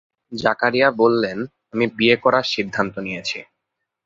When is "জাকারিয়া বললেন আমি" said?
0.31-1.85